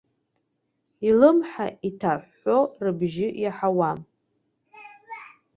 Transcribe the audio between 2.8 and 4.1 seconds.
рыбжьы иаҳауам.